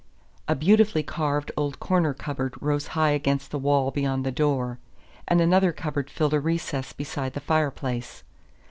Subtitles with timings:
[0.47, 4.79] A beautifully carved old corner cupboard rose high against the wall beyond the door,
[5.27, 8.23] and another cupboard filled a recess beside the fireplace.